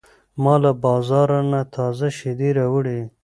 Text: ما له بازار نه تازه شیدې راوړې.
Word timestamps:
ما 0.43 0.53
له 0.63 0.71
بازار 0.83 1.29
نه 1.51 1.61
تازه 1.75 2.07
شیدې 2.17 2.49
راوړې. 2.59 2.99